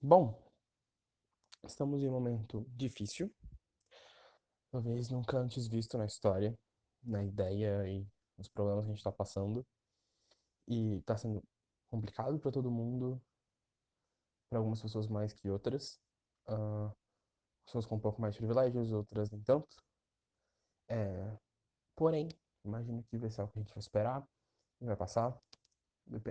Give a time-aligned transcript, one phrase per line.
[0.00, 0.40] Bom,
[1.64, 3.34] estamos em um momento difícil,
[4.70, 6.56] talvez nunca antes visto na história,
[7.02, 8.06] na ideia e
[8.36, 9.66] nos problemas que a gente está passando.
[10.68, 11.42] E está sendo
[11.90, 13.20] complicado para todo mundo,
[14.48, 16.00] para algumas pessoas mais que outras.
[16.48, 16.94] Uh,
[17.64, 19.76] pessoas com um pouco mais de privilégios, outras nem tanto.
[20.88, 21.38] É,
[21.96, 22.28] porém,
[22.64, 24.28] imagino que vai ser algo que a gente vai esperar
[24.80, 25.36] vai passar.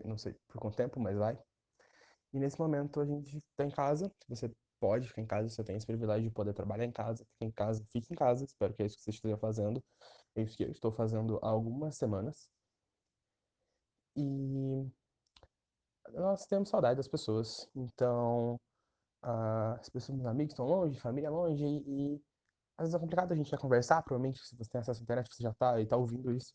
[0.05, 1.38] Não sei por quanto tempo, mas vai.
[2.38, 5.75] E nesse momento a gente está em casa, você pode ficar em casa, você tem
[5.75, 8.83] esse privilégio de poder trabalhar em casa, fica em casa, fique em casa, espero que
[8.83, 9.83] é isso que você esteja fazendo.
[10.36, 12.47] É isso que eu estou fazendo há algumas semanas.
[14.15, 14.86] E
[16.13, 18.60] nós temos saudade das pessoas, então
[19.24, 22.21] as pessoas, meus amigos estão longe, família longe, e
[22.77, 25.27] às vezes é complicado a gente já conversar, provavelmente se você tem acesso à internet,
[25.33, 26.54] você já está e está ouvindo isso,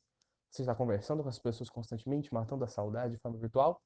[0.48, 3.82] você está conversando com as pessoas constantemente, matando a saudade de forma virtual.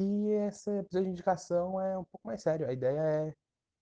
[0.00, 2.66] E esse episódio de indicação é um pouco mais sério.
[2.66, 3.34] A ideia é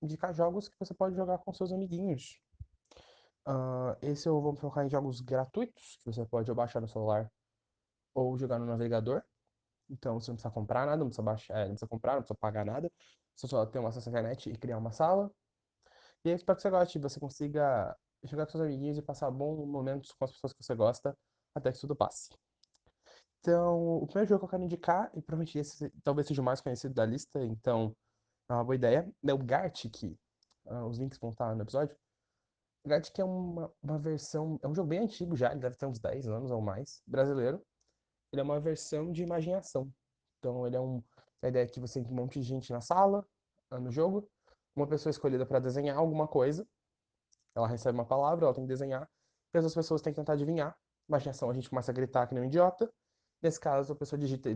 [0.03, 2.41] indicar jogos que você pode jogar com seus amiguinhos.
[3.47, 7.31] Uh, esse eu vou focar em jogos gratuitos, que você pode baixar no celular
[8.13, 9.23] ou jogar no navegador.
[9.89, 12.39] Então você não precisa comprar nada, não precisa baixar, é, não precisa comprar, não precisa
[12.41, 12.91] pagar nada.
[13.37, 15.31] Você só tem uma acesso à internet e criar uma sala.
[16.25, 19.65] E aí espero que você goste, você consiga jogar com seus amiguinhos e passar bons
[19.69, 21.17] momentos com as pessoas que você gosta
[21.55, 22.31] até que tudo passe.
[23.49, 26.61] Então, o primeiro jogo que eu quero indicar, e provavelmente esse talvez seja o mais
[26.61, 27.97] conhecido da lista, então
[28.47, 30.03] é uma boa ideia, é o Gartic.
[30.67, 31.97] Uh, os links vão estar no episódio.
[32.85, 35.87] O Gartic é uma, uma versão, é um jogo bem antigo já, ele deve ter
[35.87, 37.65] uns 10 anos ou mais, brasileiro.
[38.31, 39.91] Ele é uma versão de imaginação.
[40.41, 41.03] Então, ele é um.
[41.41, 43.27] A ideia é que você tem um monte de gente na sala,
[43.73, 44.29] uh, no jogo,
[44.77, 46.69] uma pessoa escolhida para desenhar alguma coisa.
[47.57, 49.09] Ela recebe uma palavra, ela tem que desenhar,
[49.55, 50.77] e as outras pessoas têm que tentar adivinhar.
[51.09, 52.93] Imaginação, a gente começa a gritar que nem um idiota
[53.41, 54.51] Nesse caso, a pessoa digita,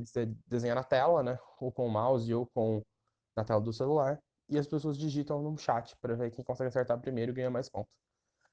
[0.47, 1.39] desenha na tela, né?
[1.61, 2.83] Ou com o mouse ou com
[3.37, 4.21] na tela do celular.
[4.49, 7.69] E as pessoas digitam no chat para ver quem consegue acertar primeiro e ganha mais
[7.69, 7.93] pontos.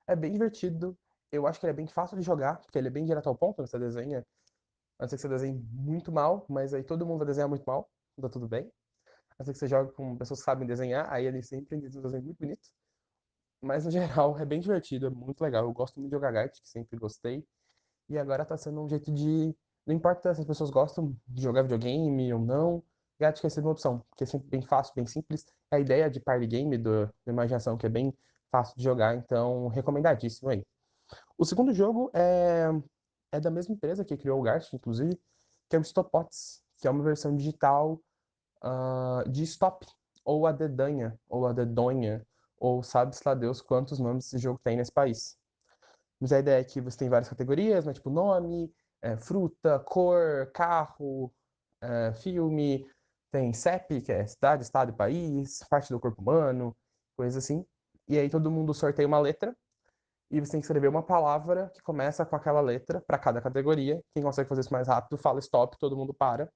[0.08, 0.98] É bem divertido.
[1.32, 3.36] Eu acho que ele é bem fácil de jogar, porque ele é bem direto ao
[3.36, 3.68] ponto, né?
[3.68, 4.26] Você desenha.
[5.00, 7.64] A não ser que você desenhe muito mal, mas aí todo mundo vai desenhar muito
[7.66, 7.90] mal,
[8.22, 8.72] tá tudo bem.
[9.32, 12.24] A não ser que você jogue com pessoas que sabem desenhar, aí ele sempre desenho
[12.24, 12.70] muito bonito.
[13.62, 15.64] Mas no geral é bem divertido, é muito legal.
[15.64, 17.46] Eu gosto muito de jogar Gart, que sempre gostei.
[18.10, 21.64] E agora tá sendo um jeito de não importa se as pessoas gostam de jogar
[21.64, 22.84] videogame ou não,
[23.20, 25.46] Gacha é sempre uma opção, porque é sempre bem fácil, bem simples.
[25.72, 28.14] É a ideia de party game do, imaginação, que é bem
[28.50, 30.66] fácil de jogar, então recomendadíssimo aí.
[31.38, 32.70] O segundo jogo é,
[33.32, 35.20] é da mesma empresa que criou o Gacha, inclusive,
[35.70, 38.02] que é o Stopots, que é uma versão digital
[38.64, 39.86] uh, de Stop,
[40.24, 42.26] ou a Dedanha, ou a Dedonha,
[42.58, 45.38] ou sabe-se lá Deus quantos nomes esse jogo tem nesse país.
[46.20, 50.52] Mas a ideia é que você tem várias categorias, né, tipo nome, é, fruta, cor,
[50.54, 51.34] carro,
[51.82, 52.86] é, filme,
[53.32, 56.76] tem CEP, que é cidade, estado e país, parte do corpo humano,
[57.16, 57.66] coisa assim.
[58.08, 59.56] E aí todo mundo sorteia uma letra
[60.32, 64.04] e você tem que escrever uma palavra que começa com aquela letra para cada categoria.
[64.14, 66.52] Quem consegue fazer isso mais rápido fala stop, todo mundo para.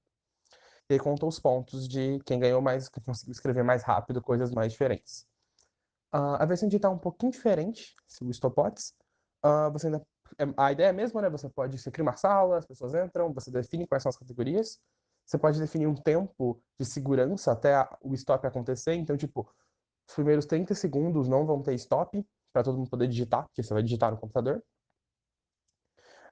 [0.88, 4.50] E aí conta os pontos de quem ganhou mais, quem conseguiu escrever mais rápido, coisas
[4.50, 5.26] mais diferentes.
[6.14, 8.94] Uh, a versão digital é um pouquinho diferente, o Stopots.
[9.44, 10.06] Uh, você ainda
[10.56, 11.30] a ideia é a mesma, né?
[11.30, 14.80] Você pode você cria uma sala, as pessoas entram, você define quais são as categorias.
[15.24, 18.94] Você pode definir um tempo de segurança até a, o stop acontecer.
[18.94, 19.48] Então, tipo,
[20.08, 23.72] os primeiros 30 segundos não vão ter stop para todo mundo poder digitar, porque você
[23.72, 24.62] vai digitar no computador.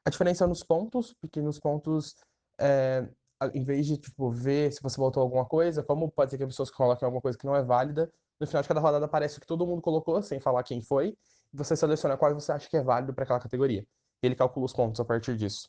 [0.04, 2.16] A diferença é nos pontos, porque nos pontos,
[2.60, 3.08] é,
[3.54, 6.50] em vez de tipo, ver se você voltou alguma coisa, como pode ser que as
[6.50, 9.40] pessoas coloquem alguma coisa que não é válida, no final de cada rodada aparece o
[9.40, 11.16] que todo mundo colocou, sem falar quem foi,
[11.52, 13.86] você seleciona qual você acha que é válido para aquela categoria.
[14.22, 15.68] Ele calcula os pontos a partir disso.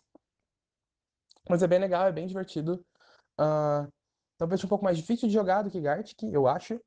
[1.49, 2.85] Mas é bem legal, é bem divertido.
[3.39, 3.91] Uh,
[4.38, 6.79] talvez um pouco mais difícil de jogar do que Gartic, eu acho,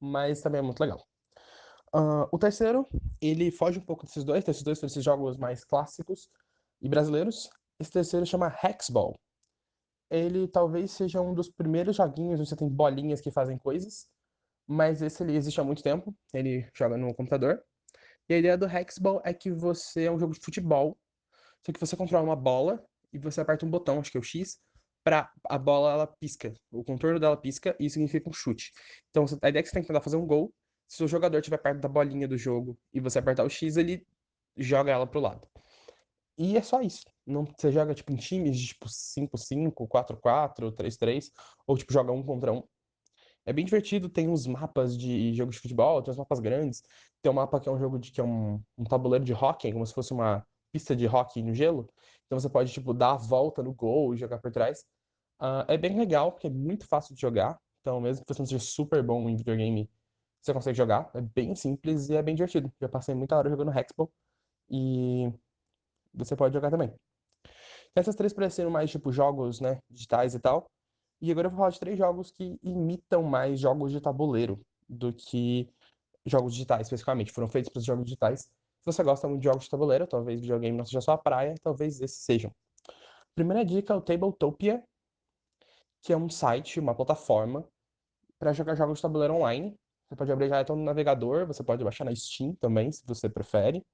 [0.00, 1.06] mas também é muito legal.
[1.94, 2.88] Uh, o terceiro,
[3.20, 6.28] ele foge um pouco desses dois, esses dois são esses jogos mais clássicos
[6.80, 7.50] e brasileiros.
[7.78, 9.18] Esse terceiro chama Hexball.
[10.08, 14.08] Ele talvez seja um dos primeiros joguinhos onde você tem bolinhas que fazem coisas,
[14.66, 16.14] mas esse ele existe há muito tempo.
[16.32, 17.62] Ele joga no computador.
[18.30, 20.96] E a ideia do Hexball é que você é um jogo de futebol,
[21.66, 22.80] só que você controla uma bola
[23.12, 24.60] e você aperta um botão, acho que é o X,
[25.02, 28.70] para a bola ela pisca, o contorno dela pisca e isso significa um chute.
[29.10, 30.54] Então a ideia é que você tem que tentar fazer um gol.
[30.86, 34.06] Se o jogador estiver perto da bolinha do jogo e você apertar o X, ele
[34.56, 35.48] joga ela pro lado.
[36.38, 37.02] E é só isso.
[37.26, 41.32] Não, você joga tipo em times de tipo 5-5, 4-4, 3-3,
[41.66, 42.62] ou tipo joga um contra um.
[43.46, 46.82] É bem divertido, tem uns mapas de jogos de futebol, tem uns mapas grandes.
[47.22, 49.72] Tem um mapa que é um jogo de que é um, um tabuleiro de hockey,
[49.72, 51.88] como se fosse uma pista de hockey no gelo.
[52.26, 54.84] Então você pode, tipo, dar a volta no gol e jogar por trás.
[55.40, 57.58] Uh, é bem legal, porque é muito fácil de jogar.
[57.80, 59.90] Então, mesmo que você não seja super bom em videogame,
[60.40, 61.10] você consegue jogar.
[61.14, 62.72] É bem simples e é bem divertido.
[62.80, 64.12] Já passei muita hora jogando Hexball
[64.70, 65.32] e
[66.14, 66.92] você pode jogar também.
[67.94, 70.70] Essas três parecendo mais tipo jogos, né, digitais e tal.
[71.20, 75.12] E agora eu vou falar de três jogos que imitam mais jogos de tabuleiro do
[75.12, 75.68] que
[76.24, 77.32] jogos digitais, especificamente.
[77.32, 78.40] Foram feitos para os jogos digitais.
[78.42, 82.00] Se você gosta muito de jogos de tabuleiro, talvez videogame não seja sua praia, talvez
[82.00, 82.50] esses sejam.
[83.34, 84.82] Primeira dica é o Tabletopia,
[86.02, 87.68] que é um site, uma plataforma
[88.38, 89.78] para jogar jogos de tabuleiro online.
[90.08, 93.84] Você pode abrir já no navegador, você pode baixar na Steam também, se você prefere.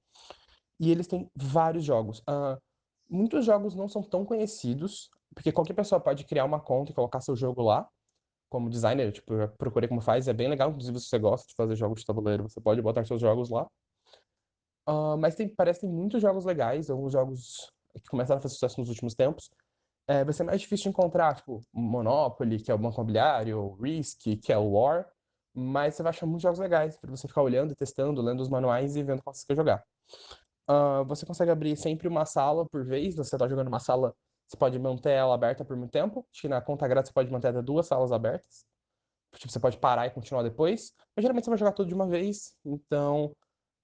[0.79, 2.21] E eles têm vários jogos.
[2.21, 2.61] Uh,
[3.09, 7.21] muitos jogos não são tão conhecidos, porque qualquer pessoa pode criar uma conta e colocar
[7.21, 7.89] seu jogo lá.
[8.49, 10.71] Como designer, tipo, eu procurei como faz, é bem legal.
[10.71, 13.67] Inclusive, se você gosta de fazer jogos de tabuleiro, você pode botar seus jogos lá.
[14.89, 18.55] Uh, mas tem, parece que tem muitos jogos legais, alguns jogos que começaram a fazer
[18.55, 19.51] sucesso nos últimos tempos.
[20.09, 24.53] É, vai ser mais difícil encontrar, tipo, Monopoly, que é o Banco Imobiliário, Risk, que
[24.53, 25.11] é o War,
[25.53, 28.95] mas você vai achar muitos jogos legais para você ficar olhando, testando, lendo os manuais
[28.95, 29.83] e vendo qual você quer jogar.
[30.69, 34.15] Uh, você consegue abrir sempre uma sala por vez, você está jogando uma sala,
[34.47, 37.31] você pode manter ela aberta por muito tempo, acho que na conta grátis você pode
[37.31, 38.65] manter até duas salas abertas,
[39.35, 42.07] tipo, você pode parar e continuar depois, mas geralmente você vai jogar tudo de uma
[42.07, 43.35] vez, então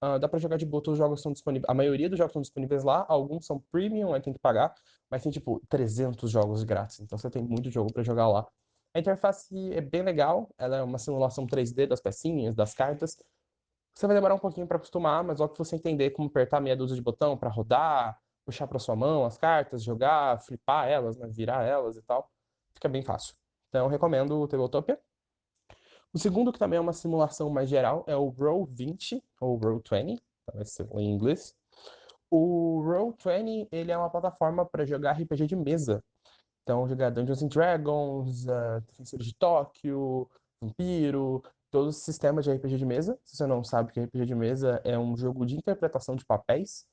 [0.03, 1.69] Uh, dá para jogar de boa, todos os jogos estão disponíveis.
[1.69, 4.75] A maioria dos jogos estão disponíveis lá, alguns são premium, aí tem que pagar,
[5.09, 8.45] mas tem tipo 300 jogos grátis, então você tem muito jogo para jogar lá.
[8.93, 13.15] A interface é bem legal, ela é uma simulação 3D das pecinhas, das cartas.
[13.95, 16.75] Você vai demorar um pouquinho para acostumar, mas logo que você entender como apertar meia
[16.75, 21.27] dúzia de botão para rodar, puxar para sua mão as cartas, jogar, flipar elas, né,
[21.29, 22.29] virar elas e tal,
[22.73, 23.35] fica bem fácil.
[23.69, 24.99] Então recomendo o Tabletopia.
[26.13, 30.21] O segundo, que também é uma simulação mais geral, é o Roll20, ou Roll20,
[30.53, 31.55] vai ser em inglês.
[32.29, 36.03] O Roll20, ele é uma plataforma para jogar RPG de mesa.
[36.61, 40.29] Então, jogar Dungeons and Dragons, uh, Defensores de Tóquio,
[40.61, 43.19] Vampiro, todos os sistemas de RPG de mesa.
[43.23, 46.85] Se você não sabe que RPG de mesa é um jogo de interpretação de papéis.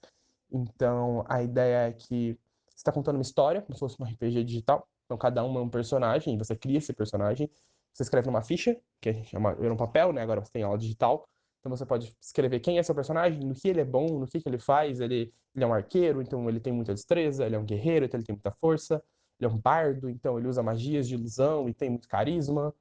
[0.52, 2.38] Então, a ideia é que
[2.68, 4.86] você está contando uma história, como se fosse um RPG digital.
[5.04, 7.50] Então, cada um é um personagem, e você cria esse personagem.
[7.92, 10.22] Você escreve numa ficha, que era um papel, né?
[10.22, 11.28] Agora você tem aula digital.
[11.60, 14.40] Então você pode escrever quem é seu personagem, no que ele é bom, no que,
[14.40, 15.00] que ele faz.
[15.00, 17.44] Ele, ele é um arqueiro, então ele tem muita destreza.
[17.44, 19.02] Ele é um guerreiro, então ele tem muita força.
[19.38, 22.74] Ele é um bardo, então ele usa magias de ilusão e tem muito carisma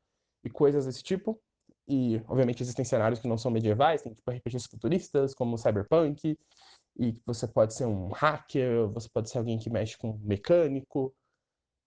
[0.44, 1.40] e coisas desse tipo.
[1.88, 6.38] E, obviamente, existem cenários que não são medievais, tem tipo RPGs futuristas, como Cyberpunk,
[7.00, 11.16] e você pode ser um hacker, você pode ser alguém que mexe com mecânico.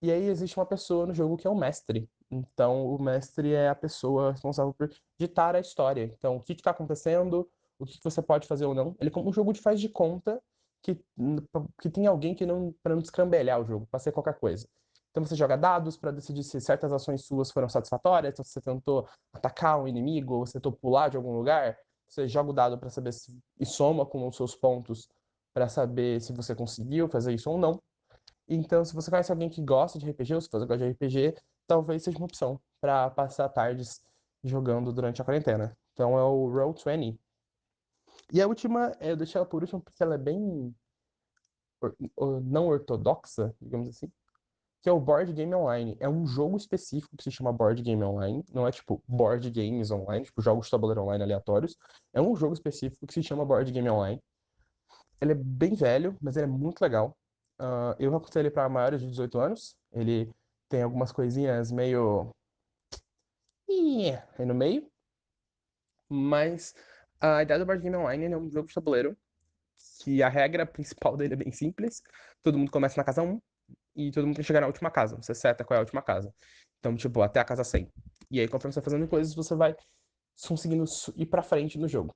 [0.01, 2.09] E aí existe uma pessoa no jogo que é o mestre.
[2.31, 4.89] Então, o mestre é a pessoa responsável por
[5.19, 6.11] ditar a história.
[6.17, 8.95] Então, o que está acontecendo, o que, que você pode fazer ou não.
[8.99, 10.41] Ele é como um jogo de faz de conta
[10.81, 10.99] que,
[11.79, 14.67] que tem alguém que não para não descambelhar o jogo, para ser qualquer coisa.
[15.11, 18.61] Então você joga dados para decidir se certas ações suas foram satisfatórias, então, se você
[18.61, 21.77] tentou atacar um inimigo, ou você tentou pular de algum lugar,
[22.07, 25.09] você joga o dado para saber se e soma com os seus pontos
[25.53, 27.81] para saber se você conseguiu fazer isso ou não.
[28.47, 31.35] Então, se você conhece alguém que gosta de RPG, ou se você gosta de RPG,
[31.67, 34.03] talvez seja uma opção para passar tardes
[34.43, 35.77] jogando durante a quarentena.
[35.93, 37.17] Então é o Roll20.
[38.31, 40.75] E a última, eu deixei ela por último porque ela é bem
[42.43, 44.11] não ortodoxa, digamos assim,
[44.83, 45.95] que é o Board Game Online.
[45.97, 48.43] É um jogo específico que se chama Board Game Online.
[48.53, 51.77] Não é tipo board games online, tipo jogos de tabuleiro online aleatórios.
[52.11, 54.21] É um jogo específico que se chama Board Game Online.
[55.21, 57.17] Ele é bem velho, mas ele é muito legal.
[57.57, 59.73] Uh, eu aconselho ele para maiores de 18 anos.
[59.93, 60.29] Ele
[60.67, 62.29] tem algumas coisinhas meio.
[64.37, 64.85] aí no meio.
[66.09, 66.75] Mas
[67.21, 69.17] a ideia do Board Game Online é um jogo de tabuleiro
[70.03, 72.03] que a regra principal dele é bem simples.
[72.41, 73.39] Todo mundo começa na casa 1
[73.95, 75.15] e todo mundo tem que chegar na última casa.
[75.15, 76.33] Você seta qual é a última casa.
[76.79, 77.89] Então, tipo, até a casa 100.
[78.29, 79.75] E aí, conforme você vai fazendo coisas, você vai
[80.47, 80.83] conseguindo
[81.15, 82.13] ir pra frente no jogo.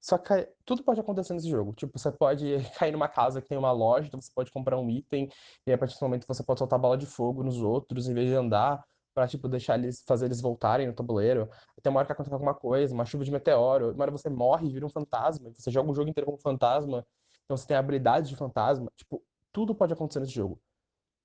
[0.00, 1.72] Só que tudo pode acontecer nesse jogo.
[1.74, 2.44] Tipo, você pode
[2.78, 5.28] cair numa casa que tem uma loja, então você pode comprar um item,
[5.66, 8.28] e a partir do momento você pode soltar bola de fogo nos outros, em vez
[8.28, 8.82] de andar,
[9.14, 11.50] pra, tipo, deixar eles, fazer eles voltarem no tabuleiro.
[11.76, 14.70] Até uma hora que acontece alguma coisa, uma chuva de meteoro, uma hora você morre
[14.70, 17.04] vira um fantasma, você joga o jogo inteiro como fantasma,
[17.44, 18.90] então você tem habilidades de fantasma.
[18.96, 20.60] Tipo, tudo pode acontecer nesse jogo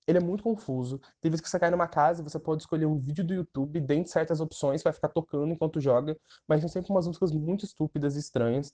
[0.08, 1.00] ele é muito confuso.
[1.22, 4.12] Tem vezes que você cai numa casa você pode escolher um vídeo do YouTube, dentre
[4.12, 8.20] certas opções, vai ficar tocando enquanto joga, mas são sempre umas músicas muito estúpidas e
[8.20, 8.74] estranhas.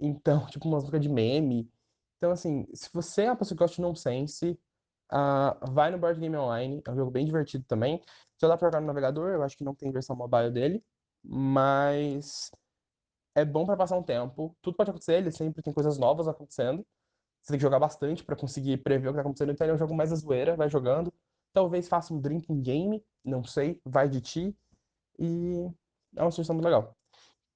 [0.00, 1.70] Então, tipo, umas músicas de meme.
[2.18, 4.58] Então, assim, se você é uma pessoa que gosta de nonsense,
[5.12, 8.02] uh, vai no Board Game Online, é um jogo bem divertido também.
[8.40, 10.84] Já dá pra jogar no navegador, eu acho que não tem versão mobile dele,
[11.22, 12.50] mas
[13.34, 14.56] é bom para passar um tempo.
[14.62, 16.86] Tudo pode acontecer, ele sempre tem coisas novas acontecendo.
[17.42, 19.52] Você tem que jogar bastante para conseguir prever o que tá acontecendo.
[19.52, 21.12] Então ele é um jogo mais a zoeira, vai jogando.
[21.52, 24.56] Talvez faça um drinking game, não sei, vai de ti.
[25.18, 25.68] E
[26.16, 26.96] é uma sugestão muito legal.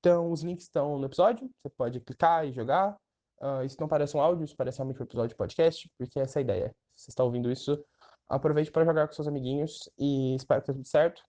[0.01, 2.95] Então, os links estão no episódio, você pode clicar e jogar.
[3.41, 6.39] Uh, isso não parece um áudio, isso parece realmente um episódio de podcast, porque essa
[6.39, 6.77] é a ideia.
[6.95, 7.83] Se você está ouvindo isso,
[8.29, 11.23] aproveite para jogar com seus amiguinhos e espero que dê tudo certo.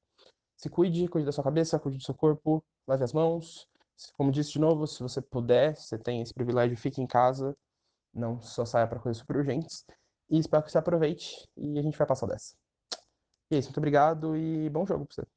[0.57, 3.67] Se cuide, cuide da sua cabeça, cuide do seu corpo, lave as mãos.
[4.17, 7.55] Como disse de novo, se você puder, se você tem esse privilégio, fique em casa.
[8.15, 9.85] Não só saia para coisas super urgentes.
[10.29, 12.55] E espero que você aproveite e a gente vai passar dessa.
[13.51, 15.34] E é isso, muito obrigado e bom jogo pra você.